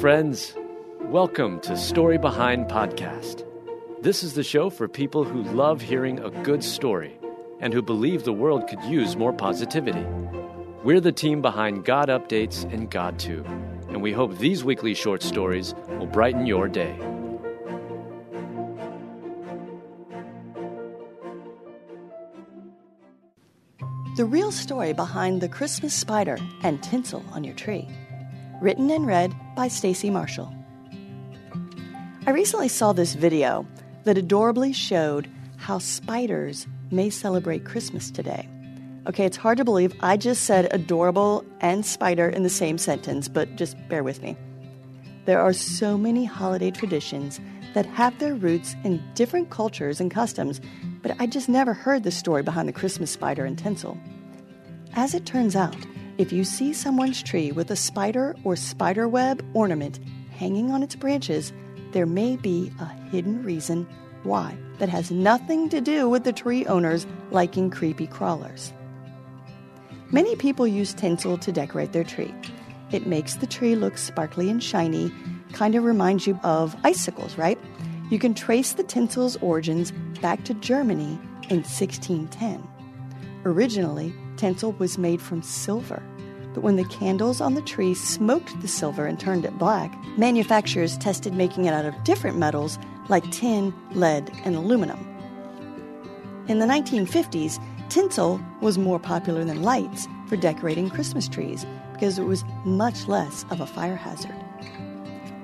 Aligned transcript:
friends. 0.00 0.56
Welcome 1.02 1.60
to 1.60 1.76
Story 1.76 2.16
Behind 2.16 2.66
Podcast. 2.68 3.44
This 4.00 4.22
is 4.22 4.32
the 4.32 4.42
show 4.42 4.70
for 4.70 4.88
people 4.88 5.24
who 5.24 5.42
love 5.42 5.82
hearing 5.82 6.18
a 6.20 6.30
good 6.42 6.64
story 6.64 7.20
and 7.60 7.74
who 7.74 7.82
believe 7.82 8.24
the 8.24 8.32
world 8.32 8.66
could 8.66 8.82
use 8.84 9.14
more 9.14 9.34
positivity. 9.34 10.06
We're 10.82 11.00
the 11.00 11.12
team 11.12 11.42
behind 11.42 11.84
God 11.84 12.08
Updates 12.08 12.64
and 12.72 12.90
God 12.90 13.18
GodTube, 13.18 13.46
and 13.88 14.00
we 14.00 14.14
hope 14.14 14.38
these 14.38 14.64
weekly 14.64 14.94
short 14.94 15.22
stories 15.22 15.74
will 15.98 16.06
brighten 16.06 16.46
your 16.46 16.66
day. 16.66 16.96
The 24.16 24.24
real 24.24 24.50
story 24.50 24.94
behind 24.94 25.42
the 25.42 25.48
Christmas 25.50 25.92
spider 25.92 26.38
and 26.62 26.82
tinsel 26.82 27.22
on 27.32 27.44
your 27.44 27.54
tree. 27.54 27.86
Written 28.60 28.90
and 28.90 29.06
read 29.06 29.34
by 29.56 29.68
Stacy 29.68 30.10
Marshall. 30.10 30.54
I 32.26 32.30
recently 32.30 32.68
saw 32.68 32.92
this 32.92 33.14
video 33.14 33.66
that 34.04 34.18
adorably 34.18 34.74
showed 34.74 35.30
how 35.56 35.78
spiders 35.78 36.66
may 36.90 37.08
celebrate 37.08 37.64
Christmas 37.64 38.10
today. 38.10 38.46
Okay, 39.06 39.24
it's 39.24 39.38
hard 39.38 39.56
to 39.56 39.64
believe 39.64 39.94
I 40.00 40.18
just 40.18 40.44
said 40.44 40.68
adorable 40.72 41.42
and 41.60 41.86
spider 41.86 42.28
in 42.28 42.42
the 42.42 42.50
same 42.50 42.76
sentence, 42.76 43.28
but 43.28 43.56
just 43.56 43.76
bear 43.88 44.04
with 44.04 44.20
me. 44.22 44.36
There 45.24 45.40
are 45.40 45.54
so 45.54 45.96
many 45.96 46.26
holiday 46.26 46.70
traditions 46.70 47.40
that 47.72 47.86
have 47.86 48.18
their 48.18 48.34
roots 48.34 48.76
in 48.84 49.02
different 49.14 49.48
cultures 49.48 50.00
and 50.02 50.10
customs, 50.10 50.60
but 51.00 51.16
I 51.18 51.26
just 51.26 51.48
never 51.48 51.72
heard 51.72 52.02
the 52.02 52.10
story 52.10 52.42
behind 52.42 52.68
the 52.68 52.74
Christmas 52.74 53.10
spider 53.10 53.46
and 53.46 53.56
tinsel. 53.56 53.96
As 54.92 55.14
it 55.14 55.24
turns 55.24 55.56
out, 55.56 55.76
if 56.20 56.32
you 56.32 56.44
see 56.44 56.74
someone's 56.74 57.22
tree 57.22 57.50
with 57.50 57.70
a 57.70 57.76
spider 57.76 58.36
or 58.44 58.54
spider 58.54 59.08
web 59.08 59.42
ornament 59.54 59.98
hanging 60.36 60.70
on 60.70 60.82
its 60.82 60.94
branches, 60.94 61.50
there 61.92 62.04
may 62.04 62.36
be 62.36 62.70
a 62.78 62.84
hidden 63.10 63.42
reason 63.42 63.88
why 64.22 64.54
that 64.80 64.90
has 64.90 65.10
nothing 65.10 65.70
to 65.70 65.80
do 65.80 66.10
with 66.10 66.24
the 66.24 66.32
tree 66.34 66.66
owners 66.66 67.06
liking 67.30 67.70
creepy 67.70 68.06
crawlers. 68.06 68.70
Many 70.10 70.36
people 70.36 70.66
use 70.66 70.92
tinsel 70.92 71.38
to 71.38 71.52
decorate 71.52 71.92
their 71.92 72.04
tree. 72.04 72.34
It 72.92 73.06
makes 73.06 73.36
the 73.36 73.46
tree 73.46 73.74
look 73.74 73.96
sparkly 73.96 74.50
and 74.50 74.62
shiny, 74.62 75.10
kind 75.54 75.74
of 75.74 75.84
reminds 75.84 76.26
you 76.26 76.38
of 76.44 76.76
icicles, 76.84 77.38
right? 77.38 77.58
You 78.10 78.18
can 78.18 78.34
trace 78.34 78.74
the 78.74 78.82
tinsel's 78.82 79.38
origins 79.38 79.90
back 80.20 80.44
to 80.44 80.52
Germany 80.52 81.18
in 81.48 81.62
1610. 81.62 82.62
Originally, 83.46 84.12
tinsel 84.40 84.72
was 84.72 84.96
made 84.96 85.20
from 85.20 85.42
silver, 85.42 86.02
but 86.54 86.62
when 86.62 86.76
the 86.76 86.84
candles 86.84 87.42
on 87.42 87.52
the 87.52 87.60
tree 87.60 87.92
smoked 87.92 88.58
the 88.62 88.68
silver 88.68 89.04
and 89.04 89.20
turned 89.20 89.44
it 89.44 89.58
black, 89.58 89.94
manufacturers 90.16 90.96
tested 90.96 91.34
making 91.34 91.66
it 91.66 91.74
out 91.74 91.84
of 91.84 92.04
different 92.04 92.38
metals 92.38 92.78
like 93.10 93.30
tin, 93.30 93.74
lead, 93.92 94.32
and 94.46 94.56
aluminum. 94.56 94.98
In 96.48 96.58
the 96.58 96.64
1950s, 96.64 97.62
tinsel 97.90 98.40
was 98.62 98.78
more 98.78 98.98
popular 98.98 99.44
than 99.44 99.62
lights 99.62 100.08
for 100.26 100.36
decorating 100.36 100.88
Christmas 100.88 101.28
trees 101.28 101.66
because 101.92 102.18
it 102.18 102.24
was 102.24 102.42
much 102.64 103.08
less 103.08 103.44
of 103.50 103.60
a 103.60 103.66
fire 103.66 103.96
hazard. 103.96 104.34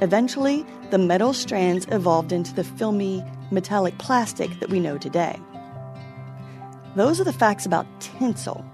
Eventually, 0.00 0.66
the 0.90 0.98
metal 0.98 1.32
strands 1.32 1.86
evolved 1.92 2.32
into 2.32 2.52
the 2.52 2.64
filmy, 2.64 3.22
metallic 3.52 3.96
plastic 3.98 4.58
that 4.58 4.70
we 4.70 4.80
know 4.80 4.98
today. 4.98 5.38
Those 6.96 7.20
are 7.20 7.24
the 7.24 7.32
facts 7.32 7.66
about 7.66 7.86
tinsel, 8.00 8.64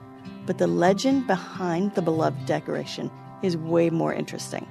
but 0.46 0.58
the 0.58 0.66
legend 0.66 1.26
behind 1.26 1.94
the 1.94 2.02
beloved 2.02 2.46
decoration 2.46 3.10
is 3.42 3.56
way 3.56 3.90
more 3.90 4.14
interesting. 4.14 4.66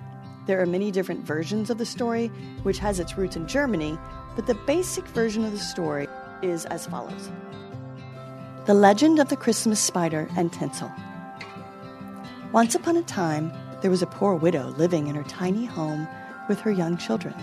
There 0.48 0.62
are 0.62 0.66
many 0.66 0.92
different 0.92 1.26
versions 1.26 1.70
of 1.70 1.78
the 1.78 1.86
story, 1.86 2.28
which 2.64 2.80
has 2.80 3.00
its 3.00 3.17
roots 3.17 3.36
in 3.36 3.48
Germany, 3.48 3.98
but 4.36 4.48
the 4.48 4.55
basic 4.55 5.05
version 5.08 5.44
of 5.44 5.52
the 5.52 5.60
story 5.60 6.08
is 6.42 6.66
as 6.66 6.86
follows 6.86 7.30
The 8.66 8.73
Legend 8.73 9.20
of 9.20 9.30
the 9.30 9.38
Christmas 9.38 9.80
Spider 9.80 10.30
and 10.38 10.52
Tinsel. 10.54 10.92
Once 12.52 12.76
upon 12.76 12.95
a 12.95 13.04
time, 13.04 13.52
there 13.82 13.92
was 13.92 14.02
a 14.02 14.08
poor 14.08 14.36
widow 14.36 14.70
living 14.78 15.08
in 15.08 15.16
her 15.16 15.23
tiny 15.23 15.66
home 15.66 16.08
with 16.48 16.60
her 16.61 16.72
young 16.72 16.98
children. 16.98 17.33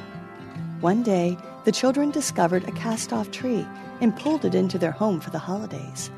One 0.81 1.03
day, 1.03 1.37
the 1.65 1.73
children 1.73 2.11
discovered 2.11 2.65
a 2.65 2.73
cast 2.73 3.13
off 3.13 3.31
tree 3.31 3.67
and 4.01 4.17
pulled 4.17 4.45
it 4.45 4.55
into 4.55 4.79
their 4.79 4.91
home 4.91 5.21
for 5.21 5.31
the 5.31 5.39
holidays. 5.39 6.11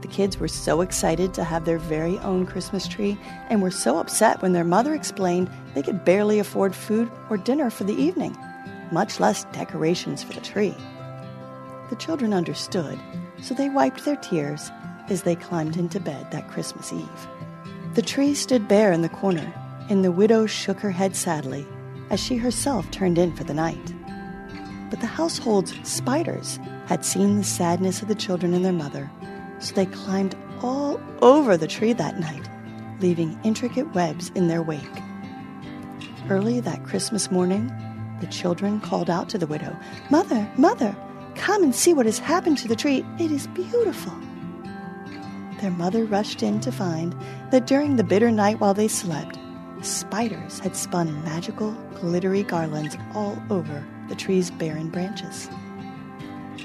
The 0.00 0.08
kids 0.08 0.38
were 0.38 0.48
so 0.48 0.80
excited 0.80 1.34
to 1.34 1.44
have 1.44 1.64
their 1.64 1.78
very 1.78 2.18
own 2.20 2.46
Christmas 2.46 2.86
tree 2.86 3.18
and 3.48 3.60
were 3.60 3.70
so 3.70 3.98
upset 3.98 4.40
when 4.40 4.52
their 4.52 4.64
mother 4.64 4.94
explained 4.94 5.50
they 5.74 5.82
could 5.82 6.04
barely 6.04 6.38
afford 6.38 6.74
food 6.74 7.10
or 7.30 7.36
dinner 7.36 7.68
for 7.68 7.84
the 7.84 8.00
evening, 8.00 8.36
much 8.92 9.18
less 9.18 9.44
decorations 9.52 10.22
for 10.22 10.32
the 10.32 10.40
tree. 10.40 10.74
The 11.90 11.96
children 11.96 12.32
understood, 12.32 12.98
so 13.42 13.54
they 13.54 13.68
wiped 13.68 14.04
their 14.04 14.16
tears 14.16 14.70
as 15.08 15.22
they 15.22 15.34
climbed 15.34 15.76
into 15.76 15.98
bed 15.98 16.30
that 16.30 16.48
Christmas 16.48 16.92
Eve. 16.92 17.28
The 17.94 18.02
tree 18.02 18.34
stood 18.34 18.68
bare 18.68 18.92
in 18.92 19.02
the 19.02 19.08
corner, 19.08 19.52
and 19.88 20.04
the 20.04 20.12
widow 20.12 20.46
shook 20.46 20.78
her 20.80 20.90
head 20.90 21.16
sadly 21.16 21.66
as 22.10 22.20
she 22.20 22.36
herself 22.36 22.90
turned 22.90 23.18
in 23.18 23.34
for 23.34 23.44
the 23.44 23.54
night. 23.54 23.94
But 24.90 25.00
the 25.00 25.06
household's 25.06 25.74
spiders 25.88 26.58
had 26.86 27.04
seen 27.04 27.36
the 27.36 27.44
sadness 27.44 28.00
of 28.00 28.08
the 28.08 28.14
children 28.14 28.54
and 28.54 28.64
their 28.64 28.72
mother, 28.72 29.10
so 29.60 29.74
they 29.74 29.86
climbed 29.86 30.36
all 30.62 31.00
over 31.22 31.56
the 31.56 31.66
tree 31.66 31.92
that 31.92 32.18
night, 32.18 32.48
leaving 33.00 33.38
intricate 33.44 33.94
webs 33.94 34.30
in 34.34 34.48
their 34.48 34.62
wake. 34.62 34.82
Early 36.28 36.60
that 36.60 36.84
Christmas 36.84 37.30
morning, 37.30 37.72
the 38.20 38.26
children 38.26 38.80
called 38.80 39.08
out 39.08 39.28
to 39.30 39.38
the 39.38 39.46
widow, 39.46 39.76
Mother, 40.10 40.50
Mother, 40.56 40.96
come 41.34 41.62
and 41.62 41.74
see 41.74 41.94
what 41.94 42.06
has 42.06 42.18
happened 42.18 42.58
to 42.58 42.68
the 42.68 42.76
tree. 42.76 43.04
It 43.18 43.30
is 43.30 43.46
beautiful. 43.48 44.12
Their 45.60 45.70
mother 45.70 46.04
rushed 46.04 46.42
in 46.42 46.60
to 46.60 46.72
find 46.72 47.14
that 47.50 47.66
during 47.66 47.96
the 47.96 48.04
bitter 48.04 48.30
night 48.30 48.60
while 48.60 48.74
they 48.74 48.88
slept, 48.88 49.38
spiders 49.82 50.58
had 50.60 50.76
spun 50.76 51.22
magical, 51.24 51.72
glittery 51.94 52.42
garlands 52.42 52.96
all 53.14 53.40
over 53.50 53.84
the 54.08 54.14
tree's 54.14 54.50
barren 54.50 54.88
branches. 54.88 55.48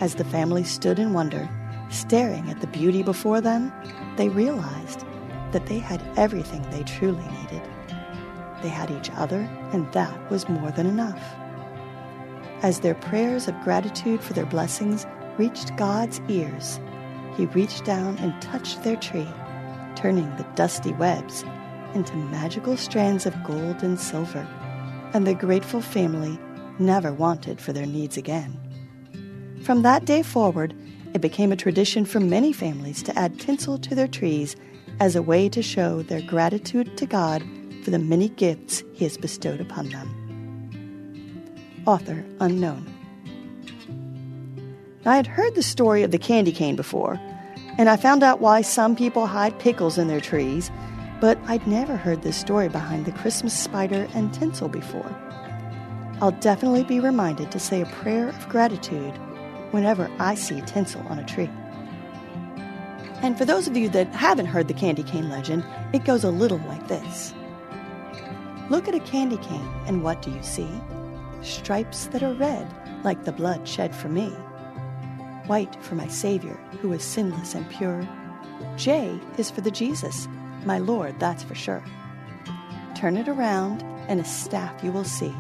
As 0.02 0.16
the 0.16 0.26
family 0.26 0.64
stood 0.64 1.00
in 1.00 1.14
wonder, 1.14 1.50
staring 1.94 2.50
at 2.50 2.62
the 2.62 2.68
beauty 2.68 3.04
before 3.04 3.42
them, 3.42 3.72
they 4.18 4.30
realized 4.30 5.06
that 5.52 5.68
they 5.68 5.80
had 5.80 6.02
everything 6.18 6.62
they 6.70 6.84
truly 6.84 7.24
needed. 7.42 7.62
They 8.62 8.70
had 8.70 8.92
each 8.92 9.10
other, 9.16 9.40
and 9.72 9.92
that 9.94 10.32
was 10.32 10.50
more 10.50 10.72
than 10.72 10.88
enough. 10.88 11.22
As 12.62 12.80
their 12.80 12.96
prayers 12.96 13.48
of 13.48 13.62
gratitude 13.62 14.22
for 14.22 14.34
their 14.34 14.46
blessings 14.46 15.06
reached 15.38 15.76
God's 15.76 16.22
ears, 16.30 16.80
He 17.36 17.46
reached 17.48 17.84
down 17.84 18.18
and 18.20 18.42
touched 18.42 18.84
their 18.84 18.96
tree, 18.96 19.28
turning 19.96 20.30
the 20.38 20.48
dusty 20.56 20.94
webs 20.94 21.44
into 21.94 22.16
magical 22.16 22.78
strands 22.78 23.26
of 23.26 23.44
gold 23.44 23.84
and 23.84 24.00
silver, 24.00 24.48
and 25.14 25.28
the 25.28 25.34
grateful 25.34 25.82
family 25.82 26.40
never 26.80 27.12
wanted 27.14 27.60
for 27.60 27.74
their 27.74 27.86
needs 27.86 28.18
again. 28.18 28.58
From 29.64 29.82
that 29.84 30.06
day 30.06 30.24
forward, 30.24 30.74
it 31.14 31.22
became 31.22 31.52
a 31.52 31.56
tradition 31.56 32.06
for 32.06 32.20
many 32.20 32.52
families 32.52 33.04
to 33.04 33.18
add 33.18 33.40
tinsel 33.40 33.78
to 33.78 33.94
their 33.96 34.08
trees 34.08 34.56
as 35.00 35.16
a 35.16 35.22
way 35.22 35.48
to 35.50 35.62
show 35.62 36.02
their 36.02 36.22
gratitude 36.22 36.98
to 36.98 37.06
God 37.06 37.44
for 37.84 37.92
the 37.92 38.00
many 38.00 38.30
gifts 38.30 38.84
He 38.94 39.06
has 39.06 39.18
bestowed 39.18 39.62
upon 39.62 39.90
them. 39.90 40.10
Author 41.86 42.24
unknown. 42.40 42.88
I 45.06 45.16
had 45.18 45.28
heard 45.28 45.56
the 45.56 45.64
story 45.64 46.04
of 46.04 46.12
the 46.12 46.18
candy 46.18 46.52
cane 46.52 46.76
before, 46.76 47.20
and 47.78 47.90
I 47.90 47.98
found 47.98 48.24
out 48.24 48.40
why 48.40 48.62
some 48.62 48.96
people 48.96 49.28
hide 49.28 49.60
pickles 49.60 49.98
in 49.98 50.08
their 50.08 50.22
trees, 50.22 50.72
but 51.20 51.38
I'd 51.46 51.68
never 51.68 51.98
heard 51.98 52.22
this 52.22 52.38
story 52.38 52.70
behind 52.70 53.06
the 53.06 53.12
Christmas 53.12 53.58
spider 53.58 54.08
and 54.14 54.34
tinsel 54.34 54.70
before. 54.70 55.14
I'll 56.22 56.32
definitely 56.32 56.86
be 56.86 57.00
reminded 57.00 57.52
to 57.52 57.60
say 57.60 57.82
a 57.82 57.86
prayer 57.88 58.30
of 58.30 58.48
gratitude 58.50 59.14
whenever 59.74 60.10
I 60.20 60.36
see 60.36 60.60
a 60.60 60.66
tinsel 60.66 61.02
on 61.08 61.18
a 61.18 61.26
tree. 61.26 61.50
And 63.24 63.38
for 63.38 63.44
those 63.44 63.68
of 63.68 63.76
you 63.76 63.90
that 63.90 64.08
haven't 64.10 64.46
heard 64.46 64.68
the 64.68 64.74
candy 64.74 65.02
cane 65.02 65.30
legend, 65.30 65.66
it 65.94 66.06
goes 66.06 66.24
a 66.24 66.30
little 66.30 66.60
like 66.60 66.88
this 66.88 67.34
Look 68.70 68.88
at 68.88 68.96
a 68.96 69.00
candy 69.00 69.38
cane, 69.38 69.68
and 69.88 70.04
what 70.04 70.22
do 70.22 70.32
you 70.32 70.44
see? 70.44 70.70
Stripes 71.42 72.06
that 72.08 72.24
are 72.24 72.34
red, 72.34 72.68
like 73.04 73.24
the 73.24 73.32
blood 73.32 73.68
shed 73.68 73.96
for 73.96 74.10
me. 74.10 74.30
White 75.48 75.76
for 75.84 75.96
my 75.96 76.08
Savior, 76.08 76.56
who 76.80 76.94
is 76.94 77.04
sinless 77.04 77.56
and 77.56 77.70
pure. 77.70 78.08
J 78.78 79.20
is 79.38 79.50
for 79.50 79.62
the 79.62 79.72
Jesus, 79.72 80.28
my 80.66 80.78
Lord, 80.78 81.20
that's 81.20 81.44
for 81.44 81.56
sure. 81.56 81.84
Turn 82.96 83.18
it 83.18 83.28
around, 83.28 83.84
and 84.08 84.20
a 84.20 84.26
staff 84.26 84.84
you 84.84 84.92
will 84.92 85.04
see. 85.04 85.34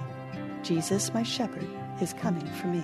Jesus, 0.63 1.13
my 1.13 1.23
shepherd, 1.23 1.67
is 2.01 2.13
coming 2.13 2.47
for 2.53 2.67
me. 2.67 2.83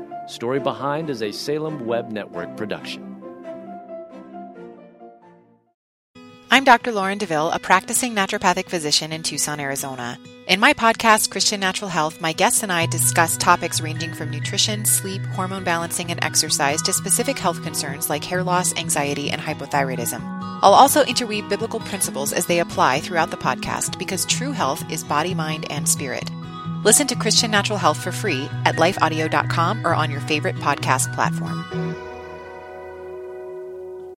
Story 0.31 0.61
Behind 0.61 1.09
is 1.09 1.21
a 1.21 1.33
Salem 1.33 1.85
Web 1.85 2.09
Network 2.09 2.55
production. 2.55 3.03
I'm 6.49 6.63
Dr. 6.63 6.93
Lauren 6.93 7.17
DeVille, 7.17 7.51
a 7.51 7.59
practicing 7.59 8.15
naturopathic 8.15 8.69
physician 8.69 9.11
in 9.11 9.23
Tucson, 9.23 9.59
Arizona. 9.59 10.17
In 10.47 10.61
my 10.61 10.73
podcast, 10.73 11.31
Christian 11.31 11.59
Natural 11.59 11.89
Health, 11.89 12.21
my 12.21 12.31
guests 12.31 12.63
and 12.63 12.71
I 12.71 12.85
discuss 12.85 13.35
topics 13.35 13.81
ranging 13.81 14.13
from 14.13 14.29
nutrition, 14.29 14.85
sleep, 14.85 15.21
hormone 15.33 15.65
balancing, 15.65 16.11
and 16.11 16.23
exercise 16.23 16.81
to 16.83 16.93
specific 16.93 17.37
health 17.37 17.61
concerns 17.61 18.09
like 18.09 18.23
hair 18.23 18.41
loss, 18.41 18.73
anxiety, 18.77 19.29
and 19.31 19.41
hypothyroidism. 19.41 20.21
I'll 20.61 20.73
also 20.73 21.03
interweave 21.03 21.49
biblical 21.49 21.81
principles 21.81 22.31
as 22.31 22.45
they 22.45 22.59
apply 22.59 23.01
throughout 23.01 23.31
the 23.31 23.37
podcast 23.37 23.99
because 23.99 24.25
true 24.25 24.53
health 24.53 24.89
is 24.89 25.03
body, 25.03 25.33
mind, 25.33 25.69
and 25.69 25.89
spirit. 25.89 26.31
Listen 26.83 27.07
to 27.07 27.15
Christian 27.15 27.51
Natural 27.51 27.77
Health 27.77 27.99
for 27.99 28.11
free 28.11 28.49
at 28.65 28.75
lifeaudio.com 28.75 29.85
or 29.85 29.93
on 29.93 30.09
your 30.09 30.21
favorite 30.21 30.55
podcast 30.55 31.13
platform. 31.13 32.10